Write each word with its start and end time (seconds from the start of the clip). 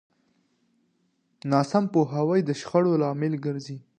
ناسم 1.51 1.83
پوهاوی 1.93 2.39
د 2.45 2.49
شخړو 2.59 2.99
لامل 3.01 3.33
ګرځي. 3.45 3.77